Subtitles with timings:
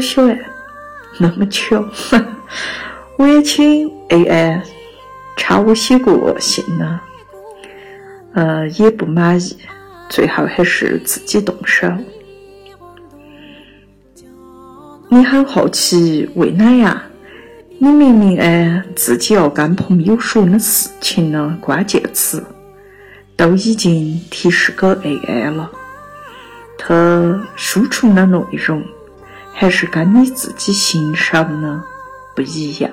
[0.00, 0.40] 小哎，
[1.18, 1.84] 那么巧，
[3.16, 4.62] 我也请 AI
[5.36, 7.00] 查我写过信呢，
[8.34, 9.56] 呃，也不满意，
[10.08, 11.86] 最后还是自己动手。
[15.08, 17.02] 你很好奇为哪呀？
[17.78, 22.44] 你明明哎自己要跟朋友说的事情呢，关键词
[23.36, 25.70] 都已经提示给 AI 了，
[26.78, 28.82] 它输出的内容
[29.60, 31.82] 还是跟你自己欣赏的
[32.34, 32.90] 不一样。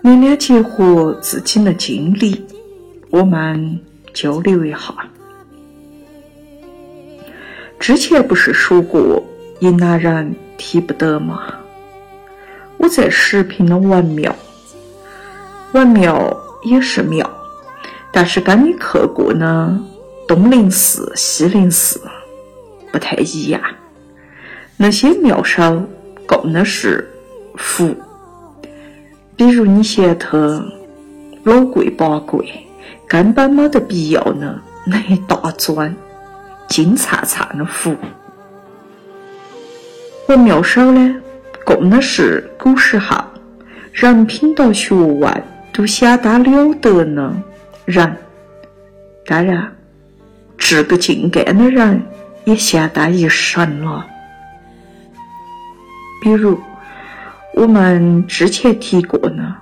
[0.00, 2.46] 你俩结合自己的经历，
[3.10, 3.80] 我们
[4.14, 4.94] 交流一下。
[7.80, 9.20] 之前不是说过
[9.58, 11.52] 云南人提不得吗？
[12.76, 14.32] 我在视频的文庙，
[15.72, 17.28] 文庙也是庙，
[18.12, 19.84] 但是跟你去过呢
[20.28, 22.00] 东林寺、西林寺
[22.92, 23.60] 不太一样。
[24.80, 25.82] 那些妙手
[26.24, 27.10] 供的是
[27.56, 27.92] 佛，
[29.34, 30.64] 比如你嫌它
[31.42, 32.48] 老贵八贵，
[33.08, 35.94] 根本没得必要呢那一大尊
[36.68, 37.92] 金灿灿的佛。
[40.28, 41.16] 我妙手呢？
[41.64, 43.16] 供的是古时候
[43.92, 47.32] 人品到学问都相当了得的
[47.84, 48.16] 人，
[49.26, 49.76] 当然，
[50.56, 52.00] 这个净干的人
[52.44, 54.06] 也相当一神了。
[56.20, 56.58] 比如
[57.54, 59.56] 我们之前提过呢，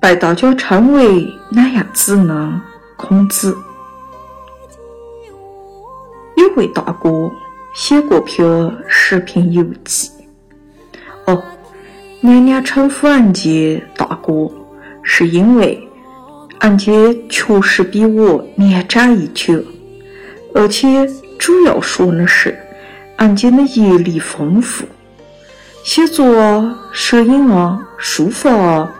[0.00, 2.62] 被大家称为哪样子呢？
[2.96, 3.56] 孔子
[6.36, 7.30] 有位大哥
[7.74, 10.10] 写过篇视频游记。
[11.26, 11.42] 哦，
[12.20, 14.50] 娘娘称呼俺家大哥，
[15.02, 15.88] 是因为
[16.60, 16.92] 俺家
[17.28, 19.62] 确实比我年长一截，
[20.54, 21.06] 而且
[21.38, 22.58] 主要说的是
[23.16, 24.84] 俺家的阅历丰富，
[25.88, 28.92] 写作啊、摄影啊、书法啊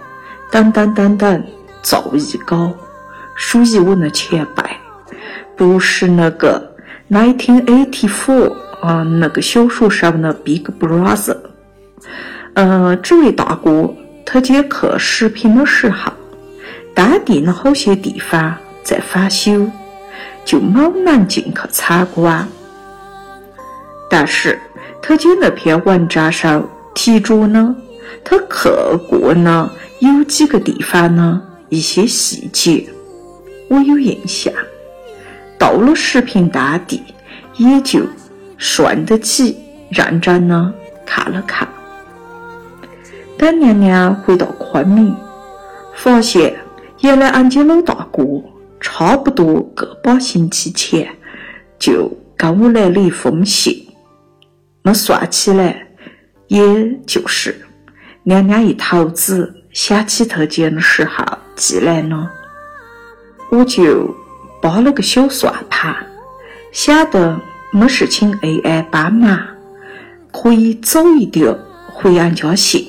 [0.50, 1.44] 等等等等
[1.82, 2.72] 造诣高，
[3.34, 4.62] 属于我的前辈，
[5.54, 6.74] 不是那个
[7.10, 11.36] nineteen eighty four 啊那个小说上的 Big Brother。
[12.54, 13.94] 嗯，这位大哥，
[14.24, 16.10] 他接去视频的时候，
[16.94, 19.70] 当地的好些地方在翻修，
[20.42, 22.48] 就没能进去参观。
[24.08, 24.58] 但是
[25.02, 26.66] 他接那篇文章上
[27.00, 27.76] 提着呢，
[28.24, 28.68] 他去
[29.08, 29.70] 过呢，
[30.00, 32.88] 有几个地方呢，一些细节
[33.68, 34.52] 我有印象。
[35.56, 37.00] 到了视频当地，
[37.56, 38.00] 也就
[38.56, 39.56] 顺得起
[39.90, 40.74] 认真的
[41.06, 41.68] 看了看。
[43.36, 45.14] 等娘娘回到昆明，
[45.94, 46.58] 发现
[47.02, 48.24] 原来俺家老大哥
[48.80, 51.08] 差不多个把星期前
[51.78, 53.86] 就跟我来了一封信。
[54.82, 55.86] 那算起来，
[56.48, 57.64] 也就是
[58.24, 62.28] 娘娘一头子想起他姐的时候寄来呢。
[63.50, 64.14] 我就
[64.60, 65.94] 扒了个小算盘，
[66.72, 69.40] 想得没事请 AI 帮忙，
[70.30, 71.56] 可以早一点
[71.86, 72.86] 回俺家信。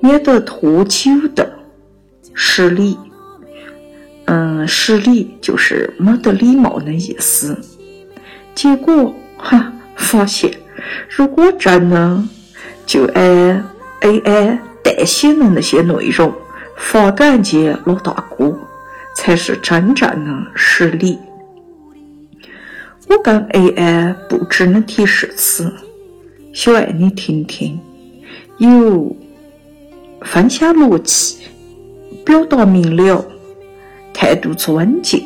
[0.00, 1.58] 免得拖久的
[2.34, 2.98] 失礼，
[4.26, 7.58] 嗯，失礼就是没得礼貌的意思。
[8.54, 10.52] 结果哈，发现
[11.08, 12.22] 如果真的
[12.86, 13.64] 就按
[14.00, 16.32] AI 代写的那些内容
[16.76, 18.56] 发给俺家老大哥，
[19.16, 21.18] 才是真正的实力。
[23.08, 25.72] 我跟 AI 布置的提示词，
[26.52, 27.78] 小爱你听听，
[28.58, 29.14] 有。
[30.22, 31.36] 分享逻辑，
[32.24, 33.24] 表达明了，
[34.14, 35.20] 态度尊敬，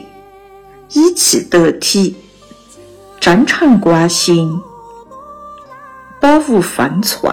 [0.95, 2.17] 语气得体，
[3.21, 4.61] 真诚关心，
[6.21, 7.33] 保无分寸，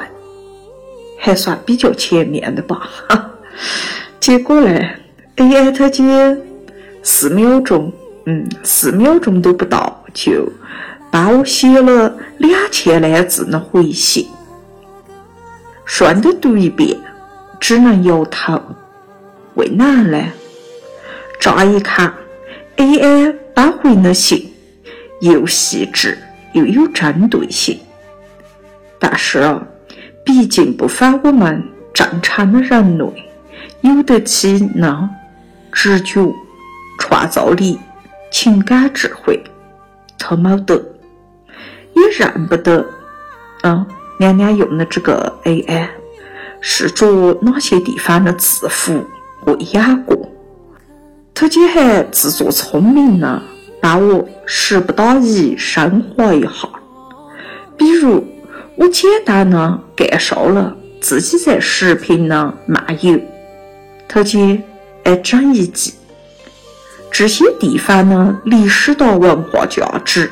[1.17, 2.89] 还算比较全面的吧。
[4.19, 4.79] 结果呢
[5.38, 6.38] ，AI 它接
[7.03, 7.91] 四秒钟，
[8.25, 10.47] 嗯，四秒钟都不到，就
[11.09, 14.27] 帮我写了两千来字的回信，
[15.86, 16.97] 顺着读一遍。
[17.59, 18.62] 只能摇头，
[19.56, 20.24] 为哪呢？
[21.39, 22.13] 乍一看
[22.77, 24.53] ，AI 发回的信
[25.21, 26.19] 又细致
[26.53, 27.80] 又有针对性，
[29.00, 29.59] 但是啊
[30.38, 33.06] 毕竟不符我们正常的人类
[33.81, 35.10] 有得起那
[35.72, 36.31] 直觉、
[37.00, 37.80] 创造力、
[38.31, 39.44] 情感智慧，
[40.16, 40.75] 他没得，
[41.95, 42.86] 也认不得。
[43.63, 43.84] 嗯，
[44.19, 45.88] 娘娘用的这个 AI。
[46.62, 49.04] 是着哪些地方的字符
[49.45, 50.30] 未雅过？
[51.34, 53.42] 他姐还自作聪明呢，
[53.81, 56.69] 帮我十不打一升华一下。
[57.75, 58.24] 比如
[58.77, 63.19] 我简单的感受了自己在视频的漫游，
[64.07, 64.39] 他就
[65.03, 65.94] 爱整一记
[67.12, 70.29] 这些地方的历史的文化价值。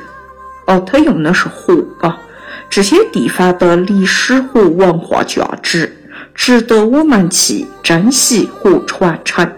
[0.67, 2.21] 哦，他用的是和啊，
[2.69, 5.97] 这些地方的历史和文化价值
[6.35, 9.51] 值得我们去珍惜和传承。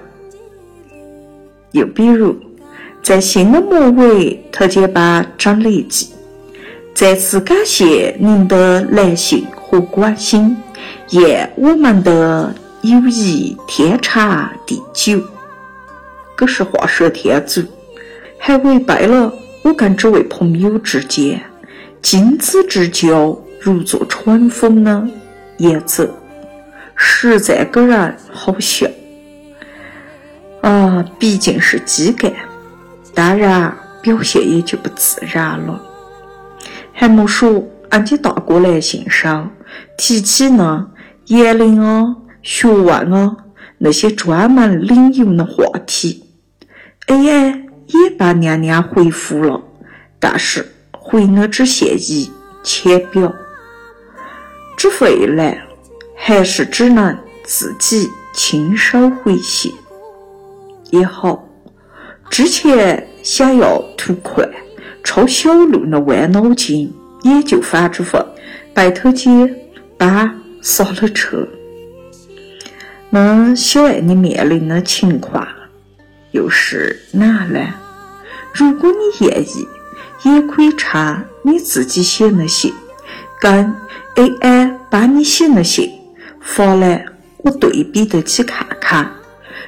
[1.71, 2.35] 又比如，
[3.03, 6.07] 在新的末尾，他就把整理记。
[6.97, 10.57] 再次感谢您的来信和关心，
[11.11, 12.51] 愿我们的
[12.81, 15.21] 友谊天长地久。
[16.35, 17.61] 可是话说天足，
[18.39, 21.39] 还违背了我跟这位朋友之间
[22.01, 25.07] “君子之交如坐春风”的
[25.59, 26.09] 原则，
[26.95, 28.87] 实在给人好笑。
[30.61, 32.33] 啊，毕竟是基干，
[33.13, 33.71] 当然
[34.01, 35.83] 表现也就不自然了。
[36.99, 39.51] 还没说，俺家大哥来信上
[39.95, 40.89] 提起呢
[41.27, 43.37] 年龄啊、学问啊
[43.77, 46.25] 那些专门领域的话题
[47.05, 49.61] ，AI 也帮娘娘回复了，
[50.19, 52.27] 但是回的只限于
[52.63, 53.31] 浅表，
[54.75, 55.67] 这回来
[56.15, 59.71] 还是只能自己亲手回信
[60.89, 61.47] 也好。
[62.31, 64.43] 之前想要图快。
[65.07, 66.93] 抄小路的歪脑筋，
[67.23, 68.21] 也就反着份
[68.73, 69.29] 白头姐
[69.97, 70.29] 帮
[70.61, 71.47] 刹了车。
[73.09, 75.47] 那小爱你面临的情况
[76.31, 77.73] 又是哪呢？
[78.53, 79.65] 如果你愿意，
[80.25, 82.73] 也可以抄你自己写的信，
[83.39, 83.73] 跟
[84.15, 85.89] AI 帮你写的信
[86.41, 87.05] 发来，
[87.37, 89.09] 我对比的起看看，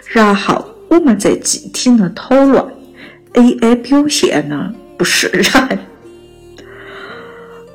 [0.06, 2.62] 然后我们再具体的讨论
[3.36, 4.74] AI 表现呢？
[5.00, 5.80] 不是人。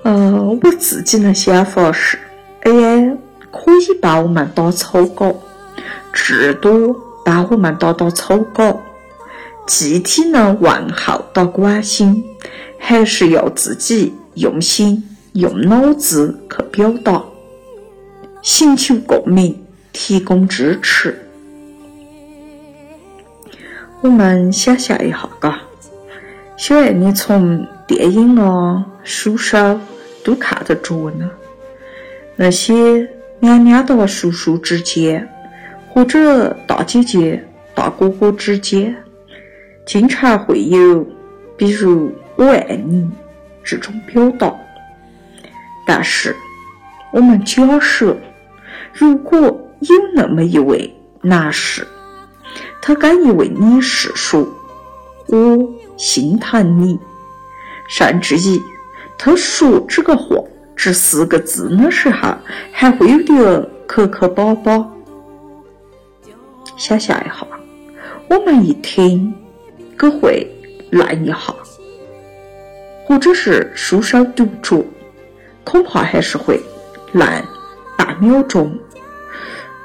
[0.02, 2.18] 呃，我自己的想法是
[2.64, 3.16] ，AI
[3.50, 5.34] 可以帮我们打草稿，
[6.12, 6.94] 至多
[7.24, 8.78] 帮我们打打草稿。
[9.66, 12.22] 具体的问候到关心，
[12.78, 17.24] 还是要自己用心用脑子去表达，
[18.42, 21.18] 寻求共鸣，提供支持。
[24.02, 25.58] 我们想象一下，嘎。
[26.56, 29.80] 小爱，你从电影啊、书上
[30.22, 31.28] 都看得着呢。
[32.36, 33.08] 那些
[33.40, 35.28] 娘娘的叔叔之间，
[35.92, 38.94] 或者大姐姐、大哥哥之间，
[39.84, 41.04] 经常会有，
[41.56, 43.10] 比如“我爱你”
[43.64, 44.54] 这种表达。
[45.84, 46.36] 但是，
[47.12, 48.16] 我们假设，
[48.92, 51.84] 如果有那么一位男士，
[52.80, 54.48] 他跟一位女士说
[55.26, 56.98] ：“我。”心疼你，
[57.88, 58.60] 甚至于
[59.16, 60.36] 他说这个话
[60.74, 62.34] 这四个字的时候，
[62.72, 64.90] 还会有点磕磕巴巴。
[66.76, 67.46] 想象一下，
[68.28, 69.32] 我们一听，
[69.96, 70.50] 可会
[70.90, 71.36] 愣一下，
[73.06, 74.84] 或者是书手读着，
[75.62, 76.60] 恐怕还是会
[77.12, 77.26] 愣
[77.96, 78.76] 半秒钟，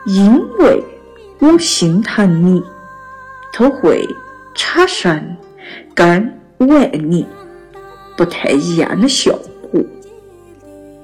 [0.07, 0.83] 因为
[1.37, 2.63] 我心疼你，
[3.53, 4.03] 他会
[4.55, 5.37] 产生。
[5.99, 7.27] 跟“我爱你”
[8.15, 9.37] 不太一样的效
[9.69, 9.83] 果，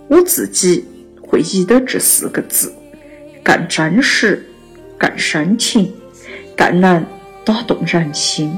[0.07, 0.85] 我自己
[1.21, 2.73] 会觉得这四个字
[3.43, 4.45] 更真实、
[4.97, 5.93] 更深情、
[6.55, 7.05] 更能
[7.43, 8.57] 打动人心。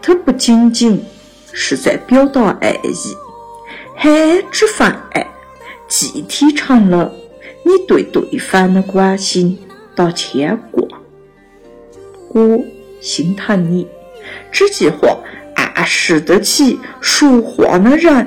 [0.00, 1.04] 它不仅仅
[1.52, 3.14] 是在表达爱意，
[3.94, 4.08] 还
[4.50, 5.26] 这份爱
[5.86, 7.12] 具体成了
[7.62, 9.58] 你对对方的关心
[9.94, 10.98] 到牵挂。
[12.30, 12.64] 我
[13.02, 13.86] 心疼你。
[14.50, 15.18] 这句话
[15.54, 18.26] 暗示得起说话的人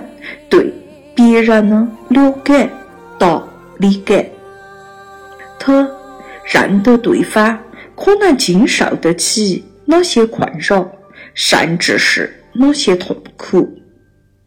[0.49, 0.73] 对
[1.15, 2.69] 别人的了解
[3.17, 4.31] 到理解，
[5.59, 5.89] 他
[6.45, 7.57] 认得对方
[7.95, 10.89] 可能经受得起哪些困扰，
[11.33, 13.69] 甚至是哪些痛苦，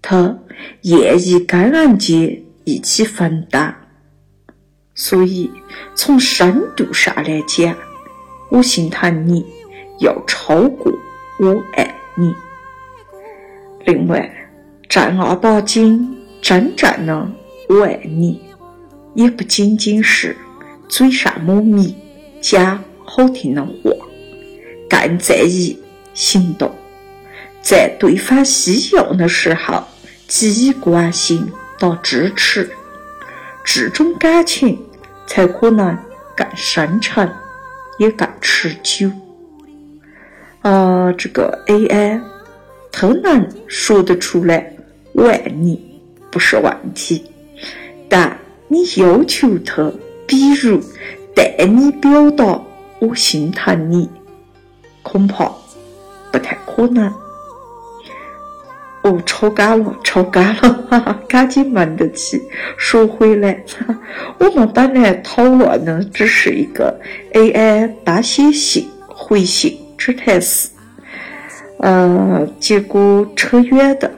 [0.00, 0.36] 他
[0.82, 3.74] 愿意跟人家一起分担。
[4.94, 5.50] 所以，
[5.94, 7.74] 从深度上来讲，
[8.50, 9.44] 我心疼你
[10.00, 10.92] 要超过。
[11.38, 12.34] 我爱你。
[13.84, 14.30] 另外，
[14.88, 17.28] 正儿八经、真正的
[17.68, 18.40] 我爱你，
[19.14, 20.36] 也不仅仅是
[20.88, 21.96] 嘴上抹蜜、
[22.40, 23.90] 讲好听的话，
[24.88, 25.76] 更在于
[26.14, 26.70] 行动，
[27.60, 29.82] 在对方需要的时候
[30.28, 32.70] 给予关心到支持，
[33.64, 34.78] 这种感情
[35.26, 35.98] 才可能
[36.36, 37.28] 更深沉，
[37.98, 39.10] 也更持久。
[40.62, 42.20] 啊，这个 AI
[42.92, 44.74] 它能说得出来
[45.12, 46.00] “我爱你”
[46.30, 47.24] 不是问题，
[48.08, 48.38] 但
[48.68, 49.92] 你要求他，
[50.26, 50.80] 比如
[51.34, 52.62] 带你表达
[53.00, 54.08] 我心疼你，
[55.02, 55.52] 恐怕
[56.30, 57.12] 不太可能。
[59.02, 62.40] 哦，吵架了，吵架了， 哈哈，赶紧闷得起。
[62.76, 63.64] 说回来，
[64.38, 67.00] 我们本来讨论的只是一个
[67.32, 70.68] AI 大写信回信这台事，
[71.78, 74.10] 呃，结果扯远的，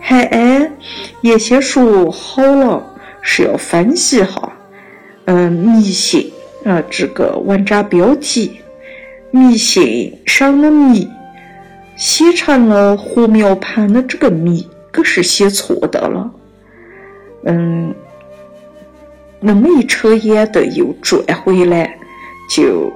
[0.00, 0.72] 还按
[1.20, 2.82] 原先说好了
[3.20, 4.50] 是要分析哈，
[5.26, 6.32] 嗯，迷信
[6.64, 8.62] 啊这个文章标题，
[9.30, 11.06] 迷信上的迷。
[11.96, 16.30] 写成了禾苗旁的这个“迷”，可是写错的了。
[17.44, 17.94] 嗯，
[19.38, 21.94] 那么一扯远的又转回来，
[22.48, 22.90] 就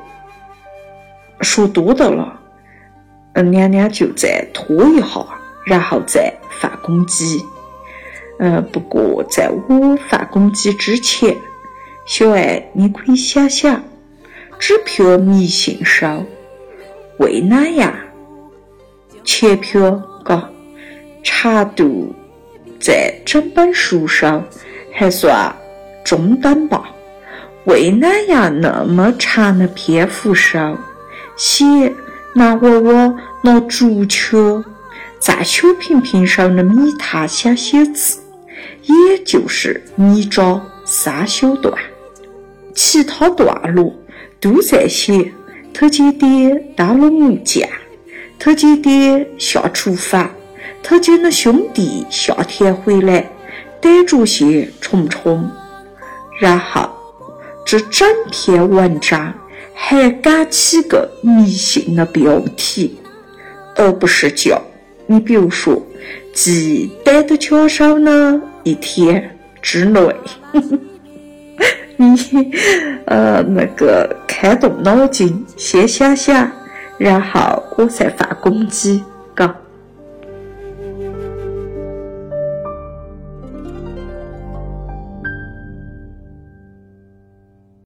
[1.45, 2.41] 说多的了。
[3.35, 5.27] 嗯，娘娘就再拖一下，
[5.67, 7.45] 然后再发公鸡。
[8.39, 11.37] 嗯，不过在我发公鸡之前，
[12.07, 13.83] 小爱你可以想想，
[14.59, 16.25] 纸票迷信少，
[17.19, 17.93] 为哪样？
[19.23, 20.49] 钱票，嘎，
[21.23, 22.15] 长度
[22.81, 24.45] 在整本书上
[24.93, 25.55] 还算
[26.05, 26.91] 中等吧。
[27.67, 30.79] 为哪样那么长的篇幅上
[31.37, 31.65] 写
[32.35, 34.65] 男娃娃拿竹签
[35.19, 38.19] 在小瓶瓶上的米汤想写字，
[38.83, 41.73] 也就是米渣三小段，
[42.75, 43.95] 其他段落
[44.41, 45.33] 都在写
[45.73, 47.69] 他姐爹当了木匠。
[48.39, 50.31] 他姐爹下厨房，
[50.83, 53.31] 他姐的兄弟夏天回来
[53.81, 55.51] 逮着些虫虫，
[56.41, 56.91] 然后
[57.65, 59.33] 这整篇文章
[59.75, 62.97] 还敢起个迷信的标题，
[63.77, 64.63] 而不是叫
[65.07, 65.83] 你比如说
[66.33, 70.01] 鸡逮到脚手呢一天之内，
[71.97, 72.17] 你
[73.07, 76.51] 呃那个开动脑筋，先想想。
[76.97, 79.03] 然后我再发攻击，
[79.35, 79.55] 嘎。